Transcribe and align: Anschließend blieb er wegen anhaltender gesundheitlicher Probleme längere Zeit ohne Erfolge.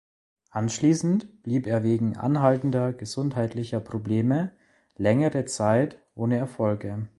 Anschließend 0.49 1.43
blieb 1.43 1.67
er 1.67 1.83
wegen 1.83 2.17
anhaltender 2.17 2.91
gesundheitlicher 2.91 3.79
Probleme 3.79 4.51
längere 4.97 5.45
Zeit 5.45 5.99
ohne 6.15 6.37
Erfolge. 6.37 7.07